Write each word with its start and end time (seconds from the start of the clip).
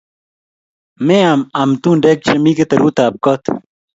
Meam 1.07 1.39
amtundek 1.61 2.17
chemii 2.25 2.57
keteruut 2.59 2.97
ab 3.05 3.15
kot 3.25 3.43